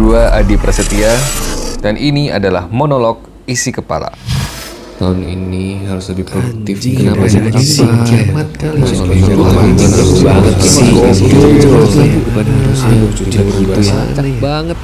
Gua 0.00 0.32
Adi 0.32 0.56
Prasetya 0.56 1.12
dan 1.84 2.00
ini 2.00 2.32
adalah 2.32 2.64
monolog 2.72 3.20
isi 3.44 3.68
kepala. 3.68 4.08
tahun 4.96 5.20
ini 5.28 5.84
harus 5.84 6.08
lebih 6.08 6.24
produktif. 6.24 6.80
Kenapa 6.80 7.28
kenapa 7.28 7.60
sih? 7.60 7.84
sih? 7.84 7.84
Sih 7.84 7.88
kiamat 8.08 8.48
kali 8.56 8.80
Soalnya 8.80 9.32
gua 9.36 9.48
harus 9.52 10.20
banget 10.24 10.56
sih. 10.64 10.88
bukan 12.32 12.46
harusnya 12.48 12.96
tidak 13.12 13.44
begitu 13.44 13.80
ya. 13.84 13.96
banget. 14.40 14.78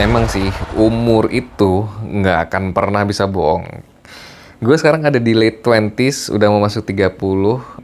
Emang 0.00 0.24
sih 0.32 0.48
umur 0.80 1.28
itu 1.28 1.84
nggak 2.08 2.48
akan 2.48 2.72
pernah 2.72 3.04
bisa 3.04 3.28
bohong. 3.28 3.68
Gue 4.64 4.80
sekarang 4.80 5.04
ada 5.04 5.20
di 5.20 5.36
late 5.36 5.60
20s, 5.60 6.32
udah 6.32 6.48
mau 6.48 6.64
masuk 6.64 6.88
30 6.88 7.20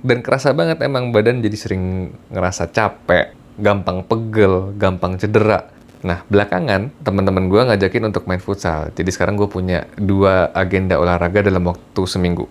dan 0.00 0.24
kerasa 0.24 0.56
banget 0.56 0.80
emang 0.80 1.12
badan 1.12 1.44
jadi 1.44 1.56
sering 1.60 2.08
ngerasa 2.32 2.72
capek, 2.72 3.36
gampang 3.60 4.00
pegel, 4.08 4.72
gampang 4.80 5.20
cedera. 5.20 5.79
Nah, 6.00 6.24
belakangan 6.32 7.04
teman-teman 7.04 7.52
gue 7.52 7.60
ngajakin 7.60 8.08
untuk 8.08 8.24
main 8.24 8.40
futsal. 8.40 8.88
Jadi 8.96 9.10
sekarang 9.12 9.36
gue 9.36 9.48
punya 9.48 9.84
dua 10.00 10.48
agenda 10.56 10.96
olahraga 10.96 11.44
dalam 11.44 11.68
waktu 11.68 12.02
seminggu. 12.08 12.48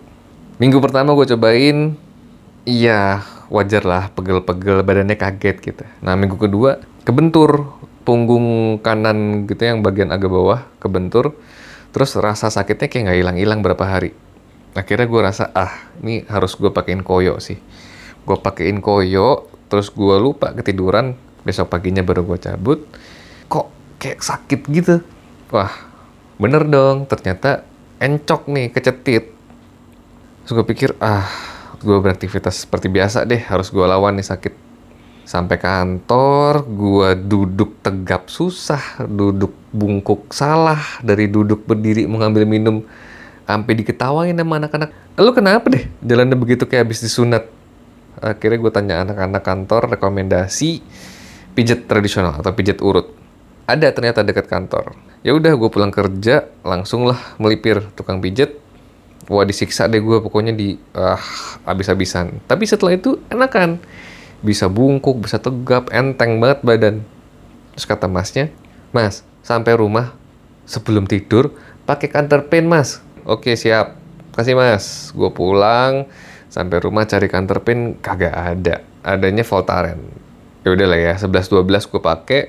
Minggu 0.62 0.78
pertama 0.78 1.16
gue 1.18 1.26
cobain, 1.34 1.98
iya 2.62 3.26
wajar 3.50 3.82
lah 3.82 4.06
pegel-pegel 4.14 4.86
badannya 4.86 5.18
kaget 5.18 5.56
gitu. 5.58 5.84
Nah 6.04 6.14
minggu 6.14 6.38
kedua 6.38 6.78
kebentur 7.02 7.74
punggung 8.06 8.78
kanan 8.80 9.50
gitu 9.50 9.66
yang 9.66 9.82
bagian 9.82 10.14
agak 10.14 10.30
bawah 10.30 10.62
kebentur. 10.78 11.34
Terus 11.90 12.14
rasa 12.22 12.54
sakitnya 12.54 12.86
kayak 12.86 13.02
nggak 13.10 13.18
hilang-hilang 13.18 13.60
berapa 13.66 13.82
hari. 13.82 14.14
Akhirnya 14.78 15.10
gue 15.10 15.20
rasa 15.26 15.50
ah 15.50 15.90
ini 15.98 16.22
harus 16.30 16.54
gue 16.54 16.70
pakein 16.70 17.02
koyo 17.02 17.42
sih. 17.42 17.58
Gue 18.22 18.38
pakein 18.38 18.78
koyo, 18.78 19.50
terus 19.66 19.90
gue 19.90 20.16
lupa 20.22 20.54
ketiduran. 20.54 21.18
Besok 21.42 21.72
paginya 21.72 22.06
baru 22.06 22.22
gue 22.22 22.38
cabut. 22.38 22.86
Kok 23.50 23.98
kayak 23.98 24.22
sakit 24.22 24.60
gitu? 24.70 25.02
Wah 25.50 25.74
bener 26.38 26.62
dong. 26.70 27.10
Ternyata 27.10 27.66
encok 28.00 28.48
nih 28.48 28.66
kecetit. 28.72 29.24
Terus 30.46 30.52
gue 30.56 30.66
pikir, 30.66 30.90
ah, 31.04 31.28
gue 31.78 31.94
beraktivitas 32.00 32.64
seperti 32.64 32.88
biasa 32.88 33.28
deh, 33.28 33.38
harus 33.38 33.68
gue 33.68 33.84
lawan 33.84 34.16
nih 34.16 34.26
sakit. 34.26 34.54
Sampai 35.28 35.60
kantor, 35.62 36.64
gue 36.66 37.08
duduk 37.28 37.78
tegap 37.84 38.26
susah, 38.32 39.04
duduk 39.04 39.54
bungkuk 39.70 40.32
salah, 40.34 40.80
dari 41.04 41.30
duduk 41.30 41.68
berdiri 41.68 42.08
mau 42.08 42.18
ngambil 42.18 42.48
minum, 42.48 42.82
sampai 43.46 43.72
diketawain 43.78 44.34
sama 44.34 44.58
anak-anak. 44.58 44.90
Lu 45.20 45.30
kenapa 45.36 45.70
deh 45.70 45.84
jalannya 46.02 46.34
begitu 46.34 46.64
kayak 46.66 46.88
habis 46.88 47.04
disunat? 47.04 47.46
Akhirnya 48.18 48.58
gue 48.58 48.72
tanya 48.74 48.94
anak-anak 49.06 49.42
kantor 49.44 49.82
rekomendasi 49.94 50.82
pijet 51.54 51.86
tradisional 51.86 52.40
atau 52.40 52.50
pijet 52.56 52.82
urut. 52.82 53.19
Ada 53.70 53.94
ternyata 53.94 54.26
dekat 54.26 54.50
kantor. 54.50 54.98
Ya 55.22 55.30
udah 55.30 55.54
gue 55.54 55.70
pulang 55.70 55.94
kerja 55.94 56.50
langsung 56.66 57.06
lah 57.06 57.38
melipir 57.38 57.78
tukang 57.94 58.18
pijet. 58.18 58.58
Wah 59.30 59.46
disiksa 59.46 59.86
deh 59.86 60.02
gue 60.02 60.18
pokoknya 60.18 60.50
di 60.50 60.74
ah 60.90 61.22
habis-habisan. 61.62 62.42
Tapi 62.50 62.66
setelah 62.66 62.98
itu 62.98 63.22
enakan. 63.30 63.78
Bisa 64.42 64.66
bungkuk 64.66 65.22
bisa 65.22 65.38
tegap 65.38 65.86
enteng 65.94 66.42
banget 66.42 66.66
badan. 66.66 66.96
Terus 67.78 67.86
kata 67.86 68.10
masnya 68.10 68.50
mas 68.90 69.22
sampai 69.46 69.78
rumah 69.78 70.18
sebelum 70.66 71.06
tidur 71.06 71.54
pakai 71.86 72.10
counter 72.10 72.50
pain 72.50 72.66
mas. 72.66 72.98
Oke 73.22 73.54
siap. 73.54 73.94
Kasih 74.34 74.58
mas. 74.58 75.14
Gue 75.14 75.30
pulang 75.30 76.10
sampai 76.50 76.82
rumah 76.82 77.06
cari 77.06 77.30
counter 77.30 77.62
pain 77.62 77.94
kagak 78.02 78.34
ada. 78.34 78.82
Adanya 79.06 79.46
Voltaren. 79.46 80.02
Ya 80.66 80.74
udah 80.74 80.86
lah 80.90 80.98
ya 80.98 81.14
11 81.14 81.54
12 81.54 81.86
gue 81.86 82.02
pakai 82.02 82.42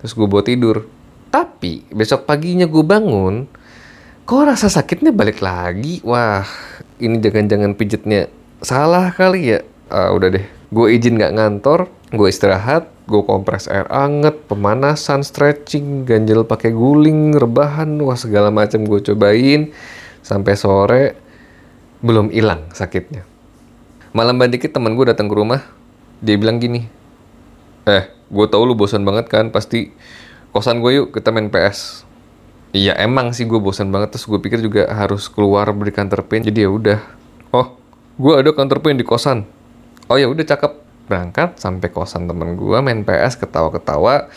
terus 0.00 0.16
gue 0.16 0.26
bawa 0.26 0.42
tidur 0.42 0.88
tapi 1.30 1.86
besok 1.94 2.26
paginya 2.26 2.66
gue 2.66 2.82
bangun 2.82 3.46
kok 4.30 4.46
rasa 4.46 4.70
sakitnya 4.70 5.10
balik 5.10 5.42
lagi? 5.42 5.98
Wah, 6.06 6.46
ini 7.02 7.18
jangan-jangan 7.18 7.74
pijetnya 7.74 8.30
salah 8.62 9.10
kali 9.10 9.58
ya? 9.58 9.66
Ah, 9.90 10.14
udah 10.14 10.30
deh, 10.30 10.46
gue 10.70 10.86
izin 10.94 11.18
nggak 11.18 11.34
ngantor, 11.34 11.90
gue 12.14 12.28
istirahat, 12.30 12.86
gue 13.10 13.26
kompres 13.26 13.66
air 13.66 13.90
anget, 13.90 14.38
pemanasan, 14.46 15.26
stretching, 15.26 16.06
ganjel 16.06 16.46
pakai 16.46 16.70
guling, 16.70 17.34
rebahan, 17.34 17.90
wah 18.06 18.14
segala 18.14 18.54
macam 18.54 18.86
gue 18.86 19.02
cobain 19.02 19.74
sampai 20.22 20.54
sore 20.54 21.18
belum 21.98 22.30
hilang 22.30 22.70
sakitnya. 22.70 23.26
Malam 24.14 24.38
banget 24.38 24.62
dikit 24.62 24.78
teman 24.78 24.94
gue 24.94 25.10
datang 25.10 25.26
ke 25.26 25.34
rumah, 25.34 25.66
dia 26.22 26.38
bilang 26.38 26.62
gini, 26.62 26.86
eh, 27.90 28.06
gue 28.30 28.46
tau 28.46 28.62
lu 28.62 28.78
bosan 28.78 29.02
banget 29.02 29.26
kan, 29.26 29.50
pasti 29.50 29.90
kosan 30.54 30.78
gue 30.78 31.02
yuk 31.02 31.06
kita 31.10 31.34
main 31.34 31.50
PS. 31.50 32.06
Iya 32.70 32.94
emang 33.02 33.34
sih 33.34 33.50
gue 33.50 33.58
bosan 33.58 33.90
banget 33.90 34.14
terus 34.14 34.30
gue 34.30 34.38
pikir 34.38 34.62
juga 34.62 34.86
harus 34.86 35.26
keluar 35.26 35.66
beli 35.74 35.90
counter 35.90 36.22
pain 36.22 36.42
jadi 36.46 36.66
ya 36.66 36.70
udah. 36.70 37.00
Oh 37.50 37.74
gue 38.14 38.32
ada 38.38 38.54
counter 38.54 38.78
pain 38.78 38.94
di 38.94 39.02
kosan. 39.02 39.42
Oh 40.06 40.14
ya 40.14 40.30
udah 40.30 40.46
cakep. 40.46 40.88
Berangkat 41.10 41.58
sampai 41.58 41.90
kosan 41.90 42.30
temen 42.30 42.54
gue 42.54 42.78
main 42.78 43.02
PS 43.02 43.42
ketawa-ketawa. 43.42 44.30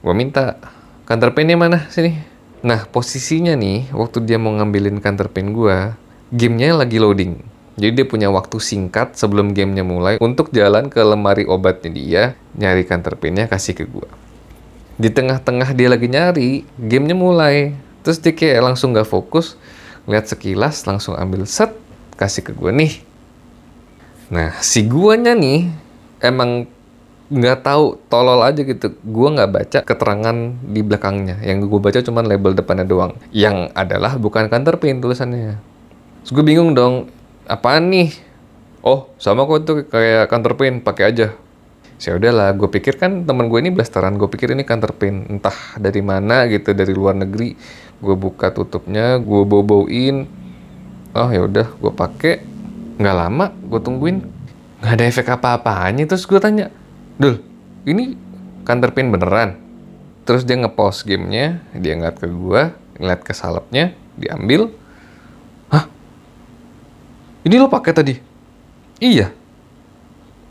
Gue 0.00 0.14
minta 0.16 0.56
counter 1.04 1.36
painnya 1.36 1.60
mana? 1.60 1.84
Sini. 1.92 2.16
Nah 2.64 2.88
posisinya 2.88 3.52
nih 3.52 3.92
waktu 3.92 4.24
dia 4.24 4.40
mau 4.40 4.56
ngambilin 4.56 5.04
counter 5.04 5.28
pain 5.28 5.52
gue 5.52 5.92
gamenya 6.32 6.72
lagi 6.80 6.96
loading 6.96 7.53
jadi 7.74 8.02
dia 8.02 8.06
punya 8.06 8.28
waktu 8.30 8.58
singkat 8.62 9.18
sebelum 9.18 9.50
gamenya 9.50 9.82
mulai 9.82 10.14
untuk 10.22 10.54
jalan 10.54 10.90
ke 10.90 11.02
lemari 11.02 11.46
obatnya 11.46 11.90
dia 11.90 12.22
nyari 12.54 12.86
counter 12.86 13.18
painnya 13.18 13.50
kasih 13.50 13.74
ke 13.74 13.86
gue 13.86 14.24
di 14.94 15.10
tengah-tengah 15.10 15.74
dia 15.74 15.90
lagi 15.90 16.06
nyari, 16.06 16.62
gamenya 16.78 17.16
mulai. 17.18 17.74
Terus 18.06 18.22
dia 18.22 18.30
kayak 18.30 18.72
langsung 18.72 18.94
nggak 18.94 19.08
fokus, 19.08 19.58
lihat 20.06 20.30
sekilas, 20.30 20.86
langsung 20.86 21.18
ambil 21.18 21.48
set, 21.48 21.74
kasih 22.14 22.46
ke 22.46 22.52
gue 22.54 22.70
nih. 22.70 22.92
Nah, 24.30 24.54
si 24.62 24.86
guanya 24.86 25.34
nih 25.34 25.66
emang 26.22 26.70
nggak 27.26 27.66
tahu 27.66 27.98
tolol 28.06 28.44
aja 28.46 28.62
gitu. 28.62 28.94
Gua 29.02 29.34
nggak 29.34 29.50
baca 29.50 29.78
keterangan 29.82 30.36
di 30.62 30.80
belakangnya. 30.84 31.42
Yang 31.42 31.66
gue 31.66 31.80
baca 31.80 31.98
cuma 32.04 32.20
label 32.22 32.54
depannya 32.54 32.86
doang. 32.86 33.12
Yang 33.34 33.74
adalah 33.74 34.14
bukan 34.20 34.46
counter 34.46 34.78
pain 34.78 35.02
tulisannya. 35.02 35.58
Terus 36.22 36.30
gue 36.30 36.44
bingung 36.46 36.72
dong, 36.72 37.10
apaan 37.48 37.92
nih? 37.92 38.10
Oh, 38.84 39.08
sama 39.16 39.48
kok 39.48 39.64
tuh 39.64 39.76
kayak 39.88 40.28
counter 40.28 40.52
pain, 40.56 40.80
pakai 40.84 41.04
aja. 41.08 41.28
Ya 42.04 42.18
udahlah 42.18 42.52
gue 42.52 42.68
pikir 42.68 43.00
kan 43.00 43.24
teman 43.24 43.48
gue 43.48 43.58
ini 43.62 43.72
blasteran. 43.72 44.20
Gue 44.20 44.28
pikir 44.28 44.52
ini 44.52 44.66
counter 44.66 44.92
pain 44.92 45.24
entah 45.30 45.54
dari 45.80 46.04
mana 46.04 46.44
gitu 46.50 46.76
dari 46.76 46.92
luar 46.92 47.16
negeri. 47.16 47.56
Gue 48.02 48.12
buka 48.18 48.52
tutupnya 48.52 49.16
gue 49.22 49.40
bau 49.46 49.64
bauin 49.64 50.28
oh 51.14 51.28
ya 51.30 51.46
udah 51.46 51.64
gue 51.64 51.92
pakai. 51.94 52.34
Nggak 53.00 53.16
lama 53.16 53.46
gue 53.56 53.80
tungguin. 53.80 54.18
Nggak 54.84 54.94
ada 55.00 55.04
efek 55.08 55.26
apa 55.32 55.48
apanya 55.56 56.04
terus 56.04 56.28
gue 56.28 56.36
tanya 56.36 56.68
dul 57.16 57.40
ini 57.88 58.18
counter 58.68 58.92
pain 58.92 59.08
beneran? 59.08 59.56
Terus 60.28 60.44
dia 60.44 60.60
ngepost 60.60 61.08
gamenya 61.08 61.64
dia 61.72 61.94
ngeliat 61.96 62.20
ke 62.20 62.28
gue 62.28 62.62
ngeliat 63.00 63.20
ke 63.24 63.32
salapnya 63.32 63.96
diambil 64.18 64.68
ini 67.44 67.54
lo 67.60 67.68
pakai 67.68 67.92
tadi 67.92 68.14
iya 68.98 69.30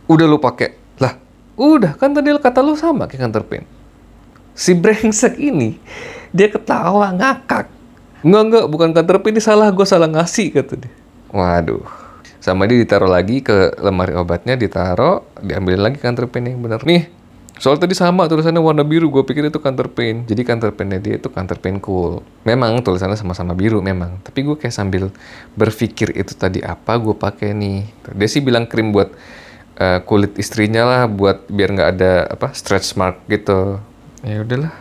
udah 0.08 0.26
lo 0.30 0.38
pakai 0.40 0.70
lah 1.02 1.24
Udah, 1.54 1.94
kan 1.94 2.10
tadi 2.18 2.34
kata 2.34 2.66
lu 2.66 2.74
sama 2.74 3.06
kayak 3.06 3.30
counter 3.30 3.44
pain. 3.46 3.66
Si 4.58 4.74
brengsek 4.74 5.38
ini, 5.38 5.78
dia 6.34 6.50
ketawa, 6.50 7.14
ngakak. 7.14 7.70
Enggak, 8.26 8.44
enggak, 8.50 8.66
bukan 8.70 8.90
counter 8.94 9.18
pain, 9.22 9.34
ini 9.38 9.42
salah, 9.42 9.70
gue 9.70 9.86
salah 9.86 10.10
ngasih, 10.10 10.50
kata 10.50 10.74
dia. 10.82 10.94
Waduh. 11.30 11.86
Sama 12.42 12.66
dia 12.66 12.82
ditaruh 12.82 13.10
lagi 13.10 13.46
ke 13.46 13.78
lemari 13.80 14.18
obatnya, 14.18 14.58
ditaruh, 14.58 15.22
diambilin 15.46 15.82
lagi 15.82 15.98
counter 16.02 16.26
pain 16.26 16.50
yang 16.50 16.62
benar. 16.62 16.82
Nih, 16.82 17.06
soal 17.64 17.80
tadi 17.80 17.96
sama 17.96 18.28
tulisannya 18.28 18.60
warna 18.60 18.84
biru, 18.84 19.08
gue 19.08 19.24
pikir 19.24 19.48
itu 19.48 19.56
counter 19.64 19.88
pain. 19.88 20.28
Jadi 20.28 20.44
counter 20.44 20.76
painnya 20.76 21.00
dia 21.00 21.16
itu 21.16 21.32
counter 21.32 21.56
pain 21.56 21.80
cool. 21.80 22.20
Memang 22.44 22.84
tulisannya 22.84 23.16
sama-sama 23.16 23.56
biru, 23.56 23.80
memang. 23.80 24.20
Tapi 24.20 24.44
gue 24.44 24.60
kayak 24.60 24.76
sambil 24.76 25.08
berpikir 25.56 26.12
itu 26.12 26.36
tadi 26.36 26.60
apa 26.60 27.00
gue 27.00 27.16
pakai 27.16 27.56
nih. 27.56 27.88
Dia 28.12 28.28
sih 28.28 28.44
bilang 28.44 28.68
krim 28.68 28.92
buat 28.92 29.16
uh, 29.80 30.00
kulit 30.06 30.38
istrinya 30.38 30.84
lah 30.86 31.02
buat 31.10 31.48
biar 31.50 31.70
nggak 31.74 31.90
ada 31.98 32.12
apa 32.30 32.54
stretch 32.54 32.94
mark 32.98 33.22
gitu 33.30 33.80
ya 34.22 34.44
udahlah 34.44 34.74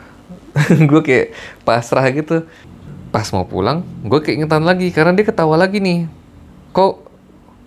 gue 0.90 1.00
kayak 1.00 1.26
pasrah 1.64 2.05
gitu 2.12 2.44
pas 3.12 3.28
mau 3.32 3.44
pulang 3.44 3.85
gue 4.05 4.20
kayak 4.20 4.44
ingetan 4.44 4.64
lagi 4.64 4.88
karena 4.93 5.12
dia 5.17 5.26
ketawa 5.28 5.56
lagi 5.56 5.81
nih 5.81 6.08
kok 6.73 7.05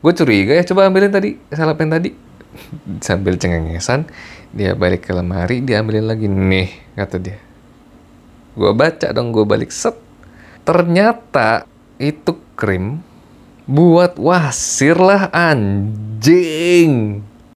gue 0.01 0.13
curiga 0.13 0.53
ya 0.57 0.63
coba 0.65 0.89
ambilin 0.89 1.13
tadi 1.13 1.37
salah 1.53 1.77
pen 1.77 1.89
tadi 1.89 2.24
sambil 3.03 3.37
cengengesan 3.37 4.07
dia 4.55 4.73
balik 4.75 5.07
ke 5.07 5.11
lemari 5.11 5.61
dia 5.61 5.83
ambilin 5.83 6.07
lagi 6.07 6.27
nih 6.31 6.69
kata 6.95 7.17
dia. 7.19 7.37
Gue 8.55 8.71
baca 8.71 9.11
dong 9.11 9.35
gue 9.35 9.43
balik 9.43 9.69
set. 9.69 9.99
Ternyata 10.63 11.67
itu 11.99 12.39
krim 12.55 13.03
buat 13.67 14.15
wasir 14.15 14.95
lah 14.95 15.27
anjing 15.33 17.21